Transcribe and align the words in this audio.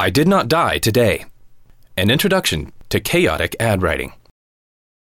I 0.00 0.08
Did 0.08 0.28
Not 0.28 0.48
Die 0.48 0.78
Today 0.78 1.26
An 1.94 2.10
Introduction 2.10 2.72
to 2.88 3.00
Chaotic 3.00 3.54
Ad 3.60 3.82
Writing. 3.82 4.14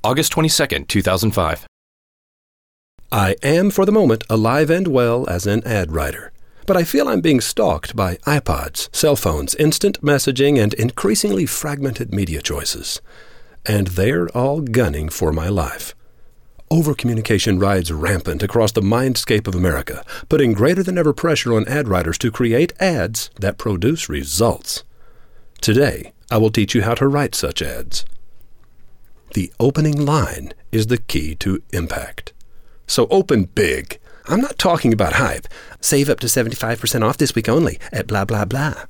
August 0.04 0.32
22nd, 0.34 0.88
2005. 0.88 1.66
I 3.12 3.36
am, 3.42 3.72
for 3.72 3.88
the 3.88 3.92
moment, 3.92 4.24
alive 4.30 4.70
and 4.70 4.88
well 4.88 5.28
as 5.28 5.48
an 5.48 5.66
ad 5.66 5.92
writer, 5.92 6.32
but 6.68 6.78
I 6.78 6.84
feel 6.84 7.08
I'm 7.08 7.22
being 7.22 7.42
stalked 7.42 7.96
by 7.96 8.18
iPods, 8.28 8.96
cell 8.96 9.16
phones, 9.16 9.56
instant 9.56 10.02
messaging, 10.04 10.62
and 10.62 10.76
increasingly 10.76 11.48
fragmented 11.48 12.14
media 12.14 12.44
choices. 12.44 13.02
And 13.66 13.88
they're 13.88 14.28
all 14.38 14.62
gunning 14.62 15.10
for 15.10 15.34
my 15.34 15.50
life. 15.50 15.96
Overcommunication 16.76 17.62
rides 17.62 17.90
rampant 17.90 18.44
across 18.44 18.74
the 18.74 18.82
mindscape 18.82 19.48
of 19.48 19.56
America, 19.56 20.04
putting 20.28 20.52
greater 20.52 20.84
than 20.84 20.98
ever 20.98 21.14
pressure 21.14 21.54
on 21.54 21.66
ad 21.70 21.88
writers 21.88 22.18
to 22.18 22.30
create 22.30 22.74
ads 22.82 23.30
that 23.40 23.58
produce 23.58 24.10
results. 24.10 24.84
Today, 25.62 26.12
I 26.30 26.38
will 26.38 26.50
teach 26.50 26.76
you 26.76 26.82
how 26.82 26.94
to 26.96 27.08
write 27.08 27.34
such 27.34 27.62
ads. 27.62 28.04
The 29.36 29.54
opening 29.58 30.06
line 30.06 30.52
is 30.74 30.88
the 30.88 30.98
key 30.98 31.34
to 31.36 31.64
impact. 31.72 32.34
So 32.88 33.08
open 33.10 33.46
big. 33.46 33.98
I'm 34.28 34.42
not 34.42 34.60
talking 34.60 34.92
about 34.92 35.14
hype. 35.14 35.48
Save 35.80 36.10
up 36.10 36.20
to 36.20 36.28
75% 36.28 37.08
off 37.08 37.18
this 37.18 37.34
week 37.34 37.48
only 37.48 37.80
at 37.94 38.06
blah, 38.06 38.26
blah, 38.26 38.44
blah. 38.44 38.84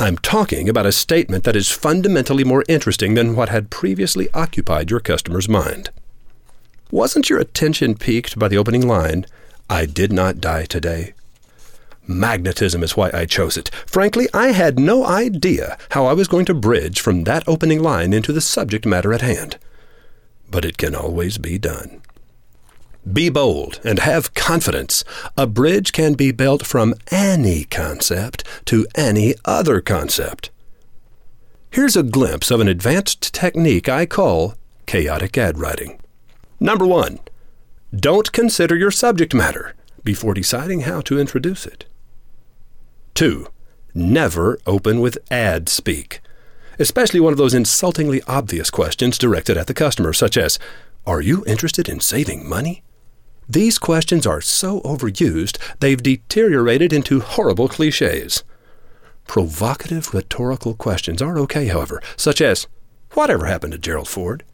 I'm 0.00 0.16
talking 0.16 0.70
about 0.70 0.86
a 0.86 0.92
statement 0.92 1.44
that 1.44 1.54
is 1.56 1.70
fundamentally 1.70 2.44
more 2.44 2.64
interesting 2.66 3.12
than 3.12 3.36
what 3.36 3.50
had 3.50 3.68
previously 3.68 4.30
occupied 4.32 4.90
your 4.90 5.00
customer's 5.00 5.50
mind. 5.50 5.90
Wasn't 6.90 7.28
your 7.28 7.38
attention 7.38 7.96
piqued 7.96 8.38
by 8.38 8.48
the 8.48 8.56
opening 8.56 8.88
line, 8.88 9.26
I 9.68 9.84
did 9.84 10.10
not 10.10 10.40
die 10.40 10.64
today? 10.64 11.12
Magnetism 12.06 12.82
is 12.82 12.96
why 12.96 13.10
I 13.12 13.26
chose 13.26 13.58
it. 13.58 13.68
Frankly, 13.86 14.26
I 14.32 14.52
had 14.52 14.78
no 14.78 15.04
idea 15.04 15.76
how 15.90 16.06
I 16.06 16.14
was 16.14 16.28
going 16.28 16.46
to 16.46 16.54
bridge 16.54 17.00
from 17.00 17.24
that 17.24 17.46
opening 17.46 17.82
line 17.82 18.14
into 18.14 18.32
the 18.32 18.40
subject 18.40 18.86
matter 18.86 19.12
at 19.12 19.20
hand. 19.20 19.58
But 20.50 20.64
it 20.64 20.78
can 20.78 20.94
always 20.94 21.36
be 21.36 21.58
done. 21.58 22.00
Be 23.10 23.28
bold 23.28 23.80
and 23.84 23.98
have 23.98 24.32
confidence. 24.32 25.04
A 25.36 25.46
bridge 25.46 25.92
can 25.92 26.14
be 26.14 26.32
built 26.32 26.66
from 26.66 26.94
any 27.10 27.64
concept 27.64 28.44
to 28.64 28.86
any 28.94 29.34
other 29.44 29.82
concept. 29.82 30.48
Here's 31.70 31.96
a 31.96 32.02
glimpse 32.02 32.50
of 32.50 32.60
an 32.60 32.68
advanced 32.68 33.34
technique 33.34 33.90
I 33.90 34.06
call 34.06 34.54
chaotic 34.86 35.36
ad 35.36 35.58
writing. 35.58 36.00
Number 36.60 36.86
one, 36.86 37.20
don't 37.94 38.32
consider 38.32 38.76
your 38.76 38.90
subject 38.90 39.32
matter 39.32 39.74
before 40.04 40.34
deciding 40.34 40.80
how 40.80 41.00
to 41.02 41.18
introduce 41.18 41.66
it. 41.66 41.84
Two, 43.14 43.48
never 43.94 44.58
open 44.66 45.00
with 45.00 45.18
ad 45.30 45.68
speak, 45.68 46.20
especially 46.78 47.20
one 47.20 47.32
of 47.32 47.38
those 47.38 47.54
insultingly 47.54 48.22
obvious 48.26 48.70
questions 48.70 49.18
directed 49.18 49.56
at 49.56 49.66
the 49.66 49.74
customer, 49.74 50.12
such 50.12 50.36
as, 50.36 50.58
Are 51.06 51.20
you 51.20 51.44
interested 51.46 51.88
in 51.88 52.00
saving 52.00 52.48
money? 52.48 52.82
These 53.48 53.78
questions 53.78 54.26
are 54.26 54.40
so 54.40 54.80
overused, 54.82 55.56
they've 55.80 56.02
deteriorated 56.02 56.92
into 56.92 57.20
horrible 57.20 57.68
cliches. 57.68 58.44
Provocative 59.26 60.12
rhetorical 60.12 60.74
questions 60.74 61.22
are 61.22 61.38
okay, 61.38 61.66
however, 61.66 62.02
such 62.16 62.40
as, 62.40 62.66
Whatever 63.12 63.46
happened 63.46 63.72
to 63.72 63.78
Gerald 63.78 64.08
Ford? 64.08 64.44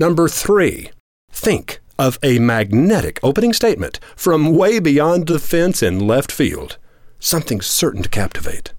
Number 0.00 0.28
three, 0.28 0.92
think 1.30 1.78
of 1.98 2.18
a 2.22 2.38
magnetic 2.38 3.20
opening 3.22 3.52
statement 3.52 4.00
from 4.16 4.54
way 4.54 4.78
beyond 4.78 5.26
the 5.26 5.38
fence 5.38 5.82
in 5.82 6.06
left 6.06 6.32
field, 6.32 6.78
something 7.18 7.60
certain 7.60 8.02
to 8.04 8.08
captivate. 8.08 8.72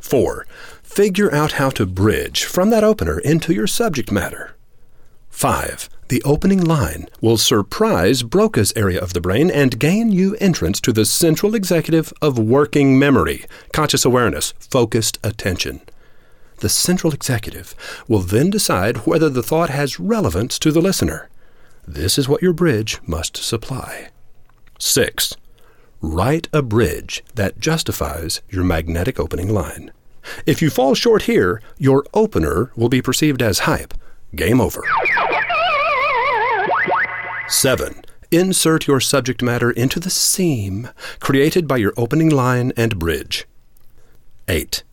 Four, 0.00 0.46
figure 0.82 1.34
out 1.34 1.52
how 1.52 1.70
to 1.70 1.86
bridge 1.86 2.44
from 2.44 2.68
that 2.68 2.84
opener 2.84 3.20
into 3.20 3.54
your 3.54 3.66
subject 3.66 4.12
matter. 4.12 4.54
Five, 5.30 5.88
the 6.08 6.22
opening 6.24 6.62
line 6.62 7.06
will 7.22 7.38
surprise 7.38 8.22
Broca's 8.22 8.74
area 8.76 9.00
of 9.00 9.14
the 9.14 9.20
brain 9.22 9.50
and 9.50 9.78
gain 9.78 10.12
you 10.12 10.36
entrance 10.36 10.78
to 10.82 10.92
the 10.92 11.06
central 11.06 11.54
executive 11.54 12.12
of 12.20 12.38
working 12.38 12.98
memory, 12.98 13.46
conscious 13.72 14.04
awareness, 14.04 14.52
focused 14.60 15.18
attention. 15.24 15.80
The 16.62 16.68
central 16.68 17.12
executive 17.12 17.74
will 18.06 18.20
then 18.20 18.48
decide 18.48 18.98
whether 18.98 19.28
the 19.28 19.42
thought 19.42 19.68
has 19.70 19.98
relevance 19.98 20.60
to 20.60 20.70
the 20.70 20.80
listener. 20.80 21.28
This 21.88 22.18
is 22.18 22.28
what 22.28 22.40
your 22.40 22.52
bridge 22.52 23.00
must 23.04 23.36
supply. 23.36 24.10
6. 24.78 25.34
Write 26.00 26.48
a 26.52 26.62
bridge 26.62 27.24
that 27.34 27.58
justifies 27.58 28.42
your 28.48 28.62
magnetic 28.62 29.18
opening 29.18 29.48
line. 29.52 29.90
If 30.46 30.62
you 30.62 30.70
fall 30.70 30.94
short 30.94 31.22
here, 31.22 31.60
your 31.78 32.04
opener 32.14 32.70
will 32.76 32.88
be 32.88 33.02
perceived 33.02 33.42
as 33.42 33.66
hype. 33.66 33.92
Game 34.32 34.60
over. 34.60 34.84
7. 37.48 38.04
Insert 38.30 38.86
your 38.86 39.00
subject 39.00 39.42
matter 39.42 39.72
into 39.72 39.98
the 39.98 40.10
seam 40.10 40.90
created 41.18 41.66
by 41.66 41.78
your 41.78 41.92
opening 41.96 42.30
line 42.30 42.72
and 42.76 43.00
bridge. 43.00 43.48
8 44.46 44.84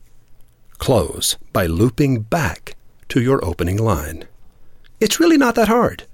close 0.80 1.36
by 1.52 1.66
looping 1.66 2.22
back 2.22 2.74
to 3.08 3.20
your 3.20 3.44
opening 3.44 3.76
line. 3.78 4.24
It's 4.98 5.20
really 5.20 5.38
not 5.38 5.54
that 5.54 5.68
hard. 5.68 6.04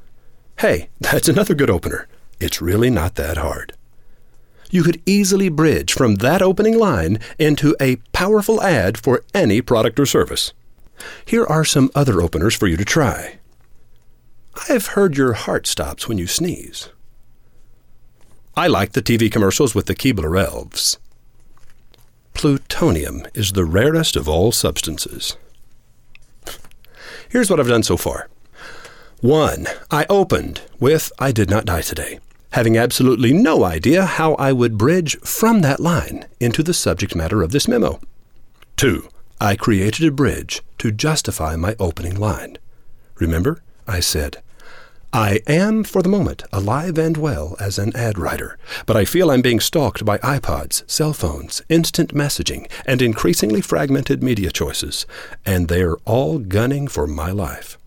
Hey, 0.59 0.91
that's 1.01 1.29
another 1.29 1.55
good 1.55 1.71
opener. 1.71 2.07
It's 2.39 2.61
really 2.61 2.91
not 2.91 3.15
that 3.15 3.39
hard. 3.39 3.73
You 4.71 4.83
could 4.83 5.01
easily 5.07 5.49
bridge 5.49 5.93
from 5.93 6.17
that 6.17 6.43
opening 6.43 6.79
line 6.79 7.19
into 7.39 7.75
a 7.81 7.97
powerful 8.13 8.61
ad 8.61 8.99
for 8.99 9.23
any 9.33 9.63
product 9.63 9.99
or 9.99 10.07
service. 10.07 10.53
Here 11.25 11.47
are 11.47 11.65
some 11.65 11.91
other 11.95 12.21
openers 12.21 12.55
for 12.55 12.67
you 12.67 12.77
to 12.77 12.85
try. 12.85 13.39
I've 14.69 14.89
heard 14.89 15.17
your 15.17 15.35
heart 15.35 15.67
stops 15.67 16.09
when 16.09 16.19
you 16.19 16.27
sneeze. 16.27 16.89
I 18.57 18.67
like 18.67 18.93
the 18.93 19.03
TV 19.03 19.31
commercials 19.31 19.75
with 19.75 19.87
the 19.87 19.95
Keebler 19.95 20.43
elves 20.43 20.99
plutonium 22.37 23.23
is 23.33 23.53
the 23.53 23.65
rarest 23.65 24.15
of 24.15 24.29
all 24.29 24.53
substances. 24.53 25.39
Here's 27.31 27.49
what 27.49 27.59
I've 27.59 27.67
done 27.67 27.83
so 27.83 27.97
far. 27.97 28.29
1. 29.23 29.67
I 29.91 30.05
opened 30.11 30.61
with 30.79 31.11
I 31.19 31.33
did 31.33 31.49
not 31.49 31.65
die 31.65 31.81
today, 31.81 32.21
having 32.53 32.77
absolutely 32.77 33.33
no 33.33 33.65
idea 33.65 34.05
how 34.05 34.35
I 34.35 34.53
would 34.53 34.77
bridge 34.77 35.19
from 35.21 35.63
that 35.63 35.81
line 35.81 36.27
into 36.39 36.63
the 36.63 36.75
subject 36.75 37.17
matter 37.17 37.43
of 37.43 37.53
this 37.53 37.67
memo. 37.67 38.01
2. 38.77 39.09
I 39.41 39.57
created 39.57 40.07
a 40.07 40.11
bridge 40.11 40.63
to 40.77 40.93
justify 40.93 41.57
my 41.57 41.75
opening 41.79 42.17
line. 42.17 42.59
Remember, 43.15 43.63
I 43.89 44.01
said, 44.01 44.43
I 45.13 45.41
am, 45.47 45.85
for 45.85 46.03
the 46.03 46.09
moment, 46.09 46.43
alive 46.53 46.99
and 46.99 47.17
well 47.17 47.57
as 47.59 47.79
an 47.79 47.95
ad 47.97 48.19
writer, 48.19 48.59
but 48.85 48.97
I 48.97 49.05
feel 49.05 49.31
I'm 49.31 49.41
being 49.41 49.61
stalked 49.61 50.05
by 50.05 50.19
iPods, 50.19 50.89
cell 50.91 51.13
phones, 51.13 51.63
instant 51.69 52.13
messaging, 52.13 52.71
and 52.85 53.01
increasingly 53.01 53.61
fragmented 53.61 54.23
media 54.23 54.51
choices, 54.51 55.07
and 55.45 55.69
they're 55.69 55.97
all 56.05 56.39
gunning 56.39 56.87
for 56.89 57.07
my 57.07 57.31
life. 57.31 57.79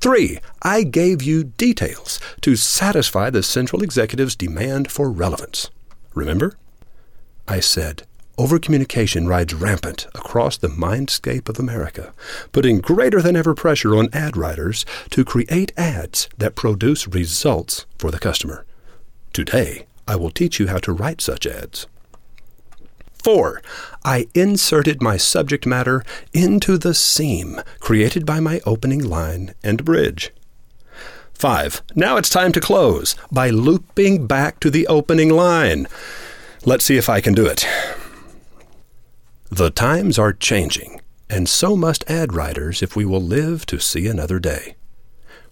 Three, 0.00 0.38
I 0.60 0.82
gave 0.82 1.22
you 1.22 1.44
details 1.44 2.20
to 2.42 2.56
satisfy 2.56 3.30
the 3.30 3.42
central 3.42 3.82
executive's 3.82 4.36
demand 4.36 4.90
for 4.90 5.10
relevance. 5.10 5.70
Remember? 6.14 6.56
I 7.46 7.60
said, 7.60 8.06
Overcommunication 8.36 9.28
rides 9.28 9.54
rampant 9.54 10.08
across 10.12 10.56
the 10.56 10.68
mindscape 10.68 11.48
of 11.48 11.60
America, 11.60 12.12
putting 12.50 12.80
greater 12.80 13.22
than 13.22 13.36
ever 13.36 13.54
pressure 13.54 13.94
on 13.94 14.08
ad 14.12 14.36
writers 14.36 14.84
to 15.10 15.24
create 15.24 15.72
ads 15.76 16.28
that 16.36 16.56
produce 16.56 17.06
results 17.06 17.86
for 17.96 18.10
the 18.10 18.18
customer. 18.18 18.64
Today, 19.32 19.86
I 20.08 20.16
will 20.16 20.32
teach 20.32 20.58
you 20.58 20.66
how 20.66 20.78
to 20.78 20.92
write 20.92 21.20
such 21.20 21.46
ads. 21.46 21.86
4. 23.22 23.62
I 24.04 24.26
inserted 24.34 25.00
my 25.00 25.16
subject 25.16 25.64
matter 25.64 26.04
into 26.32 26.76
the 26.76 26.92
seam 26.92 27.60
created 27.78 28.26
by 28.26 28.40
my 28.40 28.60
opening 28.66 29.02
line 29.02 29.54
and 29.62 29.84
bridge. 29.84 30.32
5. 31.34 31.82
Now 31.94 32.16
it's 32.16 32.30
time 32.30 32.50
to 32.52 32.60
close 32.60 33.14
by 33.30 33.50
looping 33.50 34.26
back 34.26 34.58
to 34.60 34.70
the 34.70 34.88
opening 34.88 35.30
line. 35.30 35.86
Let's 36.64 36.84
see 36.84 36.96
if 36.96 37.08
I 37.08 37.20
can 37.20 37.32
do 37.32 37.46
it. 37.46 37.64
The 39.54 39.70
times 39.70 40.18
are 40.18 40.32
changing, 40.32 41.00
and 41.30 41.48
so 41.48 41.76
must 41.76 42.02
ad 42.10 42.32
writers 42.32 42.82
if 42.82 42.96
we 42.96 43.04
will 43.04 43.22
live 43.22 43.66
to 43.66 43.78
see 43.78 44.08
another 44.08 44.40
day. 44.40 44.74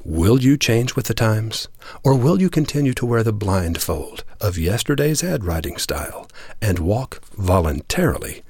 Will 0.05 0.43
you 0.43 0.57
change 0.57 0.97
with 0.97 1.07
the 1.07 1.15
times, 1.15 1.69
or 2.03 2.17
will 2.17 2.43
you 2.43 2.51
continue 2.51 2.95
to 2.95 3.07
wear 3.07 3.23
the 3.23 3.33
blindfold 3.33 4.25
of 4.41 4.59
yesterday's 4.59 5.23
ad 5.23 5.45
writing 5.45 5.77
style 5.77 6.29
and 6.61 6.81
walk 6.81 7.25
voluntarily 7.37 8.43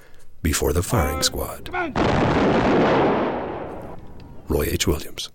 before 0.43 0.73
the 0.73 0.83
firing 0.83 1.23
squad? 1.23 1.69
Roy 4.49 4.65
H. 4.71 4.87
Williams. 4.87 5.29